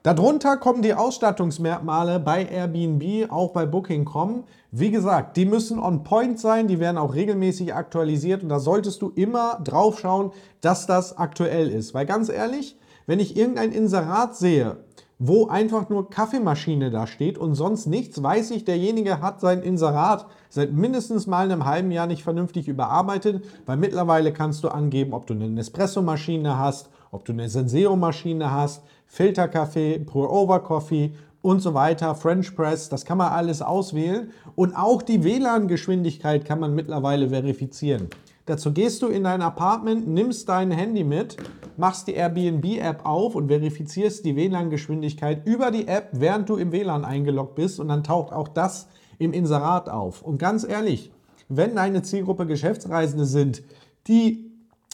Darunter 0.09 0.57
kommen 0.57 0.81
die 0.81 0.95
Ausstattungsmerkmale 0.95 2.19
bei 2.19 2.43
Airbnb, 2.47 3.31
auch 3.31 3.53
bei 3.53 3.67
Booking.com. 3.67 4.45
Wie 4.71 4.91
gesagt, 4.91 5.37
die 5.37 5.45
müssen 5.45 5.79
on 5.79 6.03
point 6.03 6.41
sein, 6.41 6.67
die 6.67 6.81
werden 6.81 6.97
auch 6.97 7.15
regelmäßig 7.15 7.75
aktualisiert 7.75 8.43
und 8.43 8.49
da 8.49 8.59
solltest 8.59 9.03
du 9.03 9.12
immer 9.15 9.61
drauf 9.62 10.00
schauen, 10.00 10.33
dass 10.62 10.87
das 10.87 11.19
aktuell 11.19 11.69
ist. 11.69 11.93
Weil 11.93 12.07
ganz 12.07 12.31
ehrlich, 12.31 12.79
wenn 13.05 13.21
ich 13.21 13.37
irgendein 13.37 13.71
Inserat 13.71 14.35
sehe, 14.35 14.79
wo 15.19 15.49
einfach 15.49 15.91
nur 15.91 16.09
Kaffeemaschine 16.09 16.91
da 16.91 17.07
steht 17.07 17.37
und 17.37 17.55
sonst 17.55 17.85
nichts, 17.85 18.23
weiß 18.23 18.53
ich, 18.53 18.65
derjenige 18.65 19.21
hat 19.21 19.43
sein 19.43 19.61
Inserat 19.61 20.25
seit 20.49 20.73
mindestens 20.73 21.27
mal 21.27 21.45
einem 21.45 21.67
halben 21.67 21.91
Jahr 21.91 22.07
nicht 22.07 22.23
vernünftig 22.23 22.67
überarbeitet, 22.67 23.45
weil 23.67 23.77
mittlerweile 23.77 24.33
kannst 24.33 24.65
du 24.65 24.69
angeben, 24.69 25.12
ob 25.12 25.27
du 25.27 25.35
eine 25.35 25.50
Nespresso-Maschine 25.50 26.57
hast, 26.57 26.88
ob 27.11 27.25
du 27.25 27.33
eine 27.33 27.49
Senseo-Maschine 27.49 28.50
hast, 28.50 28.83
Filterkaffee, 29.07 29.99
Pour-Over-Coffee 30.00 31.12
und 31.43 31.61
so 31.61 31.75
weiter, 31.75 32.15
French 32.15 32.55
Press, 32.55 32.88
das 32.88 33.05
kann 33.05 33.19
man 33.19 33.33
alles 33.33 33.62
auswählen 33.62 34.31
und 34.55 34.75
auch 34.75 35.03
die 35.03 35.25
WLAN-Geschwindigkeit 35.25 36.45
kann 36.45 36.61
man 36.61 36.75
mittlerweile 36.75 37.31
verifizieren. 37.31 38.09
Dazu 38.47 38.73
gehst 38.73 39.03
du 39.03 39.09
in 39.09 39.25
dein 39.25 39.43
Apartment, 39.43 40.09
nimmst 40.09 40.49
dein 40.49 40.71
Handy 40.71 41.05
mit, 41.05 41.37
machst 41.77 42.09
die 42.09 42.15
Airbnb-App 42.15 43.05
auf 43.05 43.35
und 43.35 43.49
verifizierst 43.49 44.25
die 44.25 44.37
WLAN-Geschwindigkeit 44.37 45.47
über 45.47 45.71
die 45.71 45.87
App, 45.87 46.09
während 46.12 46.49
du 46.49 46.57
im 46.57 46.73
WLAN 46.73 47.05
eingeloggt 47.05 47.57
bist 47.57 47.79
und 47.79 47.88
dann 47.88 48.05
taucht 48.05 48.33
auch 48.33 48.49
das 48.49 48.88
im 49.19 49.33
Inserat 49.33 49.91
auf. 49.91 50.23
Und 50.23 50.38
ganz 50.38 50.65
ehrlich, 50.67 51.12
wenn 51.49 51.77
deine 51.77 52.03
Zielgruppe 52.03 52.47
Geschäftsreisende 52.47 53.27
sind, 53.27 53.62
die 54.07 54.48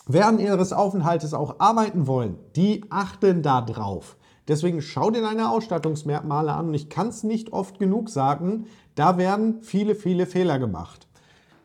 während 0.06 0.40
ihres 0.40 0.72
Aufenthaltes 0.72 1.34
auch 1.34 1.56
arbeiten 1.58 2.06
wollen, 2.06 2.38
die 2.56 2.84
achten 2.90 3.42
da 3.42 3.60
drauf. 3.60 4.16
Deswegen 4.46 4.82
schau 4.82 5.10
dir 5.10 5.22
deine 5.22 5.50
Ausstattungsmerkmale 5.50 6.52
an 6.52 6.68
und 6.68 6.74
ich 6.74 6.90
kann 6.90 7.08
es 7.08 7.24
nicht 7.24 7.52
oft 7.52 7.78
genug 7.78 8.10
sagen, 8.10 8.66
da 8.94 9.16
werden 9.16 9.62
viele, 9.62 9.94
viele 9.94 10.26
Fehler 10.26 10.58
gemacht. 10.58 11.08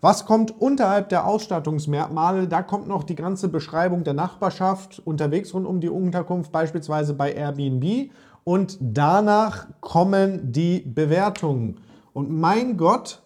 Was 0.01 0.25
kommt 0.25 0.61
unterhalb 0.61 1.09
der 1.09 1.27
Ausstattungsmerkmale? 1.27 2.47
Da 2.47 2.61
kommt 2.63 2.87
noch 2.87 3.03
die 3.03 3.15
ganze 3.15 3.49
Beschreibung 3.49 4.05
der 4.05 4.13
Nachbarschaft 4.13 5.01
unterwegs 5.03 5.53
rund 5.53 5.67
um 5.67 5.81
die 5.81 5.89
Unterkunft, 5.89 6.53
beispielsweise 6.53 7.13
bei 7.13 7.33
Airbnb. 7.33 8.11
Und 8.45 8.77
danach 8.79 9.67
kommen 9.81 10.53
die 10.53 10.79
Bewertungen. 10.79 11.81
Und 12.13 12.31
mein 12.31 12.77
Gott, 12.77 13.21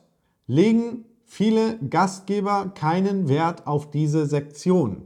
legen 0.48 1.06
viele 1.34 1.80
Gastgeber 1.90 2.74
keinen 2.76 3.28
Wert 3.28 3.66
auf 3.66 3.90
diese 3.90 4.28
Sektion. 4.28 5.02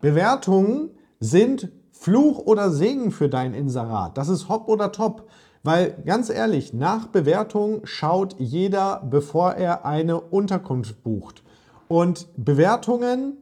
Bewertungen 0.00 0.90
sind 1.18 1.72
Fluch 1.90 2.38
oder 2.38 2.70
Segen 2.70 3.10
für 3.10 3.28
dein 3.28 3.52
Inserat. 3.52 4.16
Das 4.16 4.28
ist 4.28 4.48
hopp 4.48 4.68
oder 4.68 4.92
top. 4.92 5.28
Weil 5.64 6.00
ganz 6.06 6.30
ehrlich, 6.30 6.72
nach 6.72 7.08
Bewertung 7.08 7.80
schaut 7.82 8.36
jeder, 8.38 9.02
bevor 9.10 9.54
er 9.54 9.84
eine 9.84 10.20
Unterkunft 10.20 11.02
bucht. 11.02 11.42
Und 11.88 12.28
Bewertungen, 12.36 13.41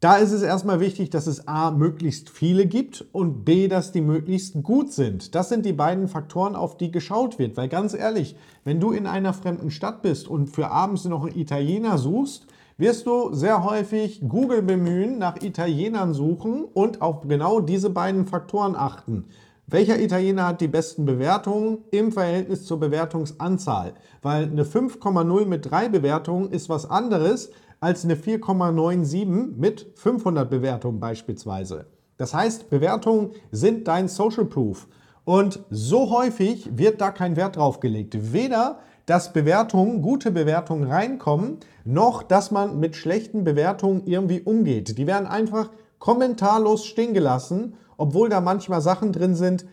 da 0.00 0.16
ist 0.16 0.32
es 0.32 0.40
erstmal 0.40 0.80
wichtig, 0.80 1.10
dass 1.10 1.26
es 1.26 1.46
A, 1.46 1.70
möglichst 1.70 2.30
viele 2.30 2.64
gibt 2.64 3.04
und 3.12 3.44
B, 3.44 3.68
dass 3.68 3.92
die 3.92 4.00
möglichst 4.00 4.62
gut 4.62 4.92
sind. 4.92 5.34
Das 5.34 5.50
sind 5.50 5.66
die 5.66 5.74
beiden 5.74 6.08
Faktoren, 6.08 6.56
auf 6.56 6.78
die 6.78 6.90
geschaut 6.90 7.38
wird. 7.38 7.58
Weil 7.58 7.68
ganz 7.68 7.92
ehrlich, 7.92 8.34
wenn 8.64 8.80
du 8.80 8.92
in 8.92 9.06
einer 9.06 9.34
fremden 9.34 9.70
Stadt 9.70 10.00
bist 10.00 10.26
und 10.26 10.48
für 10.48 10.70
abends 10.70 11.04
noch 11.04 11.26
einen 11.26 11.38
Italiener 11.38 11.98
suchst, 11.98 12.46
wirst 12.78 13.06
du 13.06 13.34
sehr 13.34 13.62
häufig 13.62 14.22
Google 14.26 14.62
bemühen, 14.62 15.18
nach 15.18 15.36
Italienern 15.42 16.14
suchen 16.14 16.64
und 16.64 17.02
auf 17.02 17.28
genau 17.28 17.60
diese 17.60 17.90
beiden 17.90 18.26
Faktoren 18.26 18.76
achten. 18.76 19.26
Welcher 19.66 20.00
Italiener 20.00 20.46
hat 20.46 20.62
die 20.62 20.68
besten 20.68 21.04
Bewertungen 21.04 21.78
im 21.90 22.10
Verhältnis 22.10 22.64
zur 22.64 22.80
Bewertungsanzahl? 22.80 23.92
Weil 24.22 24.44
eine 24.44 24.64
5,0 24.64 25.44
mit 25.44 25.70
3 25.70 25.90
Bewertungen 25.90 26.50
ist 26.50 26.70
was 26.70 26.88
anderes 26.88 27.50
als 27.80 28.04
eine 28.04 28.14
4,97 28.14 29.56
mit 29.56 29.86
500 29.96 30.48
Bewertungen 30.48 31.00
beispielsweise. 31.00 31.86
Das 32.16 32.34
heißt, 32.34 32.70
Bewertungen 32.70 33.30
sind 33.50 33.88
dein 33.88 34.08
Social 34.08 34.44
Proof. 34.44 34.86
Und 35.24 35.60
so 35.70 36.10
häufig 36.10 36.76
wird 36.76 37.00
da 37.00 37.10
kein 37.10 37.36
Wert 37.36 37.56
drauf 37.56 37.80
gelegt. 37.80 38.32
Weder 38.32 38.80
dass 39.10 39.32
Bewertungen, 39.32 40.02
gute 40.02 40.30
Bewertungen 40.30 40.88
reinkommen, 40.88 41.58
noch 41.84 42.22
dass 42.22 42.52
man 42.52 42.78
mit 42.78 42.94
schlechten 42.94 43.42
Bewertungen 43.42 44.02
irgendwie 44.06 44.40
umgeht. 44.40 44.98
Die 44.98 45.06
werden 45.08 45.26
einfach 45.26 45.70
kommentarlos 45.98 46.86
stehen 46.86 47.12
gelassen, 47.12 47.74
obwohl 47.96 48.28
da 48.28 48.40
manchmal 48.40 48.80
Sachen 48.80 49.12
drin 49.12 49.34
sind 49.34 49.66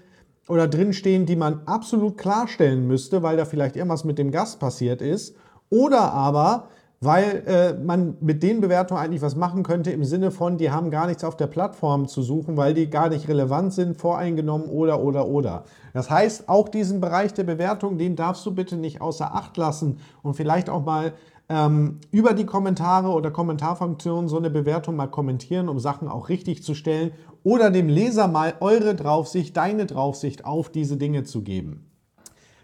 oder 0.47 0.67
drin 0.67 0.91
stehen, 0.91 1.27
die 1.27 1.35
man 1.35 1.61
absolut 1.67 2.17
klarstellen 2.17 2.87
müsste, 2.87 3.21
weil 3.21 3.37
da 3.37 3.45
vielleicht 3.45 3.75
irgendwas 3.75 4.05
mit 4.05 4.17
dem 4.17 4.31
Gast 4.31 4.59
passiert 4.59 5.03
ist. 5.03 5.35
Oder 5.69 6.13
aber 6.13 6.69
weil 6.99 7.43
äh, 7.45 7.73
man 7.73 8.17
mit 8.21 8.41
den 8.41 8.59
Bewertungen 8.59 9.01
eigentlich 9.01 9.21
was 9.21 9.35
machen 9.35 9.63
könnte 9.63 9.91
im 9.91 10.03
Sinne 10.03 10.31
von, 10.31 10.57
die 10.57 10.71
haben 10.71 10.89
gar 10.89 11.07
nichts 11.07 11.23
auf 11.23 11.37
der 11.37 11.47
Plattform 11.47 12.07
zu 12.07 12.23
suchen, 12.23 12.57
weil 12.57 12.73
die 12.73 12.89
gar 12.89 13.09
nicht 13.09 13.27
relevant 13.27 13.73
sind, 13.73 13.97
voreingenommen 13.97 14.67
oder 14.67 15.01
oder 15.01 15.27
oder. 15.27 15.63
Das 15.93 16.09
heißt, 16.09 16.49
auch 16.49 16.69
diesen 16.69 16.99
Bereich 16.99 17.33
der 17.33 17.43
Bewertung, 17.43 17.97
den 17.97 18.15
darfst 18.15 18.45
du 18.45 18.53
bitte 18.53 18.77
nicht 18.77 19.01
außer 19.01 19.33
Acht 19.35 19.57
lassen 19.57 19.99
und 20.23 20.33
vielleicht 20.33 20.69
auch 20.69 20.83
mal 20.83 21.13
ähm, 21.49 21.99
über 22.11 22.33
die 22.33 22.45
Kommentare 22.45 23.09
oder 23.09 23.31
Kommentarfunktion 23.31 24.27
so 24.27 24.37
eine 24.37 24.49
Bewertung 24.49 24.95
mal 24.95 25.07
kommentieren, 25.07 25.69
um 25.69 25.79
Sachen 25.79 26.07
auch 26.07 26.29
richtig 26.29 26.63
zu 26.63 26.73
stellen 26.73 27.11
oder 27.43 27.69
dem 27.69 27.89
Leser 27.89 28.27
mal 28.27 28.55
eure 28.59 28.95
Draufsicht, 28.95 29.55
deine 29.55 29.85
Draufsicht 29.85 30.45
auf 30.45 30.69
diese 30.69 30.97
Dinge 30.97 31.23
zu 31.23 31.43
geben. 31.43 31.86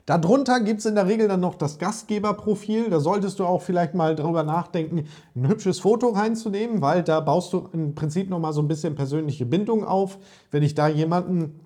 Darunter 0.06 0.60
gibt 0.60 0.82
es 0.82 0.86
in 0.86 0.96
der 0.96 1.08
Regel 1.08 1.30
dann 1.30 1.40
noch 1.40 1.56
das 1.56 1.78
Gastgeberprofil. 1.78 2.90
Da 2.90 3.00
solltest 3.00 3.40
du 3.40 3.46
auch 3.46 3.62
vielleicht 3.62 3.94
mal 3.94 4.16
darüber 4.16 4.44
nachdenken, 4.44 5.06
ein 5.36 5.48
hübsches 5.48 5.80
Foto 5.80 6.10
reinzunehmen, 6.10 6.82
weil 6.82 7.04
da 7.04 7.22
baust 7.22 7.54
du 7.54 7.70
im 7.72 7.96
Prinzip 7.96 8.30
nochmal 8.30 8.52
so 8.52 8.62
ein 8.62 8.68
bisschen 8.68 8.96
persönliche 8.96 9.46
Bindung 9.46 9.86
auf. 9.86 10.18
Wenn 10.52 10.62
ich 10.62 10.76
da 10.76 10.90
jemanden 10.90 11.62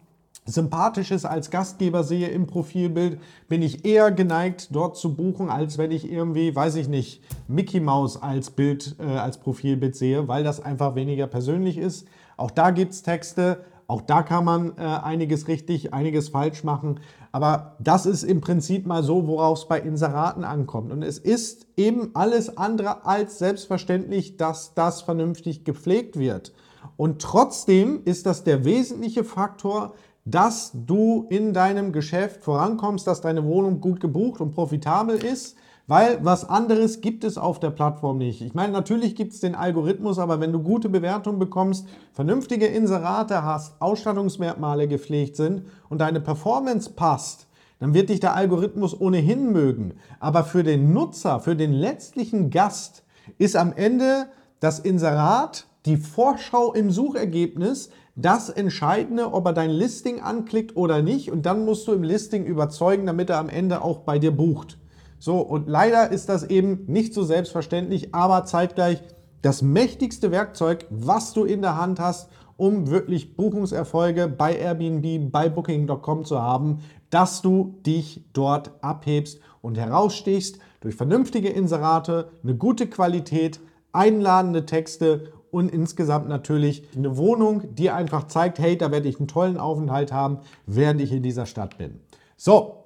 Sympathisches 0.46 1.26
als 1.26 1.50
Gastgeber 1.50 2.04
sehe 2.04 2.30
im 2.30 2.48
Profilbild, 2.48 3.20
bin 3.50 3.62
ich 3.62 3.86
eher 3.86 4.12
geneigt, 4.12 4.70
dort 4.72 4.98
zu 4.98 5.14
buchen, 5.16 5.50
als 5.50 5.78
wenn 5.78 5.92
ich 5.92 6.10
irgendwie, 6.10 6.56
weiß 6.56 6.76
ich 6.76 6.88
nicht, 6.88 7.22
Mickey 7.48 7.82
Mouse 7.82 8.22
als 8.22 8.52
Bild, 8.52 8.96
äh, 9.00 9.18
als 9.18 9.40
Profilbild 9.40 9.96
sehe, 9.96 10.28
weil 10.28 10.44
das 10.44 10.64
einfach 10.64 10.96
weniger 10.96 11.28
persönlich 11.28 11.78
ist. 11.78 12.08
Auch 12.38 12.52
da 12.52 12.72
gibt 12.72 12.94
es 12.94 13.02
Texte, 13.02 13.66
auch 13.88 14.02
da 14.02 14.22
kann 14.22 14.44
man 14.44 14.74
äh, 14.78 14.82
einiges 14.82 15.48
richtig, 15.48 15.94
einiges 15.94 16.30
falsch 16.30 16.66
machen. 16.66 17.00
Aber 17.32 17.78
das 17.80 18.06
ist 18.06 18.24
im 18.24 18.42
Prinzip 18.42 18.86
mal 18.86 19.02
so, 19.02 19.28
worauf 19.28 19.60
es 19.60 19.68
bei 19.68 19.80
Inseraten 19.80 20.44
ankommt. 20.44 20.92
Und 20.92 21.04
es 21.04 21.18
ist 21.18 21.68
eben 21.78 22.12
alles 22.14 22.58
andere 22.58 23.06
als 23.06 23.40
selbstverständlich, 23.40 24.36
dass 24.36 24.74
das 24.74 25.02
vernünftig 25.02 25.64
gepflegt 25.64 26.20
wird. 26.20 26.54
Und 26.98 27.22
trotzdem 27.22 28.02
ist 28.04 28.26
das 28.26 28.44
der 28.44 28.66
wesentliche 28.66 29.24
Faktor, 29.24 29.94
dass 30.26 30.72
du 30.74 31.26
in 31.30 31.54
deinem 31.54 31.94
Geschäft 31.94 32.44
vorankommst, 32.44 33.08
dass 33.08 33.22
deine 33.22 33.46
Wohnung 33.46 33.80
gut 33.80 34.02
gebucht 34.02 34.42
und 34.42 34.52
profitabel 34.52 35.16
ist 35.16 35.56
weil 35.88 36.20
was 36.22 36.48
anderes 36.48 37.00
gibt 37.00 37.24
es 37.24 37.38
auf 37.38 37.60
der 37.60 37.70
Plattform 37.70 38.18
nicht. 38.18 38.42
Ich 38.42 38.54
meine, 38.54 38.74
natürlich 38.74 39.16
gibt 39.16 39.34
es 39.34 39.40
den 39.40 39.56
Algorithmus, 39.56 40.20
aber 40.20 40.42
wenn 40.42 40.52
du 40.52 40.60
gute 40.60 40.90
Bewertungen 40.90 41.40
bekommst, 41.40 41.88
vernünftige 42.12 42.68
Inserate 42.68 43.44
hast, 43.44 43.82
Ausstattungsmerkmale 43.82 44.90
gepflegt 44.90 45.38
sind 45.38 45.64
und 45.90 46.00
deine 46.00 46.20
Performance 46.20 46.90
passt, 46.90 47.48
dann 47.80 47.94
wird 47.94 48.10
dich 48.10 48.20
der 48.20 48.36
Algorithmus 48.36 49.00
ohnehin 49.00 49.54
mögen. 49.54 49.94
Aber 50.20 50.44
für 50.44 50.64
den 50.64 50.94
Nutzer, 50.94 51.40
für 51.40 51.56
den 51.56 51.72
letztlichen 51.72 52.50
Gast 52.50 53.04
ist 53.38 53.56
am 53.56 53.72
Ende 53.74 54.28
das 54.60 54.80
Inserat, 54.80 55.68
die 55.86 55.98
Vorschau 55.98 56.74
im 56.74 56.92
Suchergebnis, 56.92 57.92
das 58.16 58.50
Entscheidende, 58.50 59.32
ob 59.32 59.46
er 59.46 59.54
dein 59.54 59.70
Listing 59.70 60.22
anklickt 60.22 60.76
oder 60.76 61.02
nicht. 61.02 61.32
Und 61.32 61.46
dann 61.46 61.66
musst 61.66 61.88
du 61.88 61.94
im 61.94 62.04
Listing 62.04 62.46
überzeugen, 62.46 63.06
damit 63.06 63.30
er 63.30 63.38
am 63.38 63.48
Ende 63.48 63.82
auch 63.84 64.00
bei 64.00 64.20
dir 64.20 64.32
bucht. 64.32 64.80
So, 65.20 65.40
und 65.40 65.68
leider 65.68 66.12
ist 66.12 66.30
das 66.30 66.44
eben 66.44 66.86
nicht 66.88 67.14
so 67.14 67.24
selbstverständlich, 67.24 68.14
aber 68.14 68.46
zeitgleich 68.46 69.02
das 69.42 69.62
mächtigste 69.62 70.32
Werkzeug, 70.32 70.86
was 70.90 71.34
du 71.34 71.44
in 71.44 71.62
der 71.62 71.78
Hand 71.78 72.00
hast, 72.00 72.30
um 72.56 72.90
wirklich 72.90 73.36
Buchungserfolge 73.36 74.28
bei 74.28 74.56
Airbnb, 74.56 75.32
bei 75.32 75.48
Booking.com 75.48 76.26
zu 76.26 76.42
haben, 76.42 76.80
dass 77.10 77.42
du 77.42 77.80
dich 77.86 78.26
dort 78.34 78.72
abhebst 78.84 79.40
und 79.62 79.78
herausstichst 79.78 80.60
durch 80.82 80.96
vernünftige 80.96 81.50
Inserate, 81.50 82.30
eine 82.44 82.56
gute 82.56 82.88
Qualität, 82.88 83.60
einladende 83.94 84.66
Texte 84.66 85.32
und 85.52 85.72
insgesamt 85.72 86.28
natürlich 86.28 86.88
eine 86.96 87.18
Wohnung, 87.18 87.76
die 87.76 87.90
einfach 87.90 88.28
zeigt, 88.28 88.60
hey, 88.60 88.78
da 88.78 88.92
werde 88.92 89.08
ich 89.08 89.20
einen 89.20 89.28
tollen 89.28 89.58
Aufenthalt 89.58 90.12
haben, 90.12 90.40
während 90.66 91.02
ich 91.02 91.12
in 91.12 91.24
dieser 91.24 91.46
Stadt 91.46 91.78
bin. 91.78 92.02
So, 92.36 92.84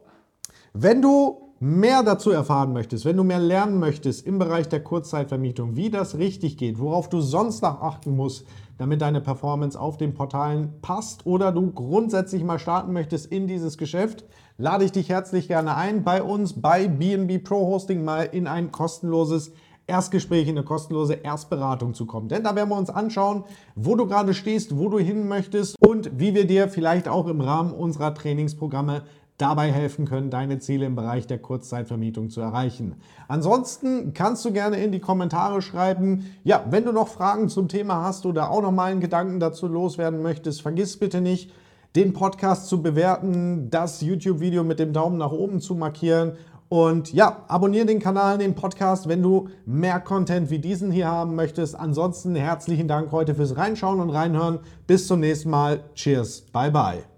Wenn 0.73 1.01
du 1.01 1.50
mehr 1.61 2.01
dazu 2.01 2.31
erfahren 2.31 2.73
möchtest, 2.73 3.05
wenn 3.05 3.17
du 3.17 3.23
mehr 3.23 3.39
lernen 3.39 3.77
möchtest 3.77 4.25
im 4.25 4.39
Bereich 4.39 4.67
der 4.67 4.83
Kurzzeitvermietung, 4.83 5.75
wie 5.75 5.91
das 5.91 6.17
richtig 6.17 6.57
geht, 6.57 6.79
worauf 6.79 7.07
du 7.07 7.21
sonst 7.21 7.61
noch 7.61 7.81
achten 7.81 8.15
musst, 8.15 8.47
damit 8.79 9.01
deine 9.01 9.21
Performance 9.21 9.79
auf 9.79 9.95
den 9.95 10.15
Portalen 10.15 10.73
passt 10.81 11.27
oder 11.27 11.51
du 11.51 11.71
grundsätzlich 11.71 12.43
mal 12.43 12.57
starten 12.57 12.93
möchtest 12.93 13.27
in 13.27 13.45
dieses 13.45 13.77
Geschäft, 13.77 14.25
lade 14.57 14.85
ich 14.85 14.91
dich 14.91 15.09
herzlich 15.09 15.47
gerne 15.47 15.75
ein, 15.75 16.03
bei 16.03 16.23
uns 16.23 16.59
bei 16.59 16.87
BNB 16.87 17.43
Pro 17.43 17.67
Hosting 17.67 18.03
mal 18.03 18.23
in 18.23 18.47
ein 18.47 18.71
kostenloses 18.71 19.51
Erstgespräch, 19.85 20.47
in 20.47 20.57
eine 20.57 20.65
kostenlose 20.65 21.13
Erstberatung 21.13 21.93
zu 21.93 22.07
kommen. 22.07 22.27
Denn 22.27 22.43
da 22.43 22.55
werden 22.55 22.69
wir 22.69 22.77
uns 22.77 22.89
anschauen, 22.89 23.43
wo 23.75 23.95
du 23.95 24.07
gerade 24.07 24.33
stehst, 24.33 24.77
wo 24.77 24.89
du 24.89 24.97
hin 24.97 25.27
möchtest 25.27 25.75
und 25.79 26.09
wie 26.17 26.33
wir 26.33 26.47
dir 26.47 26.69
vielleicht 26.69 27.07
auch 27.07 27.27
im 27.27 27.41
Rahmen 27.41 27.73
unserer 27.73 28.15
Trainingsprogramme 28.15 29.03
dabei 29.41 29.71
helfen 29.71 30.05
können, 30.05 30.29
deine 30.29 30.59
Ziele 30.59 30.85
im 30.85 30.95
Bereich 30.95 31.27
der 31.27 31.39
Kurzzeitvermietung 31.39 32.29
zu 32.29 32.41
erreichen. 32.41 32.95
Ansonsten 33.27 34.13
kannst 34.13 34.45
du 34.45 34.53
gerne 34.53 34.77
in 34.77 34.91
die 34.91 34.99
Kommentare 34.99 35.61
schreiben, 35.61 36.25
ja, 36.43 36.63
wenn 36.69 36.85
du 36.85 36.91
noch 36.91 37.07
Fragen 37.07 37.49
zum 37.49 37.67
Thema 37.67 38.03
hast 38.03 38.25
oder 38.25 38.51
auch 38.51 38.61
noch 38.61 38.71
mal 38.71 38.91
einen 38.91 39.01
Gedanken 39.01 39.39
dazu 39.39 39.67
loswerden 39.67 40.21
möchtest, 40.21 40.61
vergiss 40.61 40.97
bitte 40.97 41.21
nicht, 41.21 41.51
den 41.95 42.13
Podcast 42.13 42.67
zu 42.67 42.81
bewerten, 42.81 43.69
das 43.69 44.01
YouTube-Video 44.01 44.63
mit 44.63 44.79
dem 44.79 44.93
Daumen 44.93 45.17
nach 45.17 45.31
oben 45.31 45.59
zu 45.59 45.75
markieren 45.75 46.33
und 46.71 47.11
ja, 47.11 47.43
abonniere 47.49 47.85
den 47.85 47.99
Kanal, 47.99 48.37
den 48.37 48.55
Podcast, 48.55 49.09
wenn 49.09 49.21
du 49.21 49.49
mehr 49.65 49.99
Content 49.99 50.49
wie 50.49 50.59
diesen 50.59 50.89
hier 50.89 51.09
haben 51.09 51.35
möchtest. 51.35 51.75
Ansonsten 51.75 52.33
herzlichen 52.33 52.87
Dank 52.87 53.11
heute 53.11 53.35
fürs 53.35 53.57
Reinschauen 53.57 53.99
und 53.99 54.09
Reinhören. 54.09 54.59
Bis 54.87 55.05
zum 55.05 55.19
nächsten 55.19 55.49
Mal. 55.49 55.81
Cheers. 55.95 56.45
Bye 56.53 56.71
bye. 56.71 57.10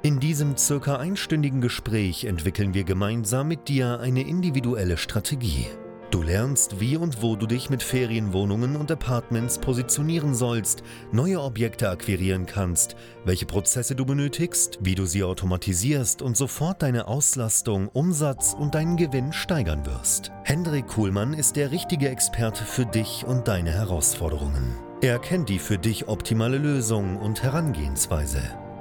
In 0.06 0.20
diesem 0.20 0.58
circa 0.58 0.98
einstündigen 0.98 1.62
Gespräch 1.62 2.26
entwickeln 2.26 2.74
wir 2.74 2.84
gemeinsam 2.84 3.48
mit 3.48 3.70
dir 3.70 4.02
eine 4.02 4.28
individuelle 4.28 4.98
Strategie. 4.98 5.68
Du 6.12 6.22
lernst, 6.22 6.82
wie 6.82 6.98
und 6.98 7.22
wo 7.22 7.38
du 7.38 7.48
dich 7.48 7.70
mit 7.70 7.82
Ferienwohnungen 7.82 8.76
und 8.76 8.92
Apartments 8.92 9.60
positionieren 9.60 10.36
sollst, 10.36 10.84
neue 11.14 11.42
Objekte 11.42 11.90
akquirieren 11.90 12.46
kannst, 12.46 12.98
welche 13.24 13.46
Prozesse 13.46 13.96
du 13.96 14.06
benötigst, 14.06 14.78
wie 14.82 14.96
du 14.96 15.06
sie 15.06 15.24
automatisierst 15.24 16.22
und 16.22 16.36
sofort 16.36 16.82
deine 16.82 17.08
Auslastung, 17.08 17.88
Umsatz 17.88 18.54
und 18.60 18.76
deinen 18.76 18.98
Gewinn 18.98 19.32
steigern 19.32 19.86
wirst. 19.86 20.34
Hendrik 20.44 20.88
Kuhlmann 20.88 21.34
ist 21.34 21.56
der 21.56 21.72
richtige 21.72 22.10
Experte 22.10 22.66
für 22.66 22.86
dich 22.86 23.24
und 23.26 23.48
deine 23.48 23.72
Herausforderungen. 23.72 24.76
Er 25.00 25.18
kennt 25.18 25.48
die 25.48 25.60
für 25.60 25.78
dich 25.78 26.10
optimale 26.10 26.58
Lösung 26.58 27.16
und 27.16 27.42
Herangehensweise. 27.42 28.42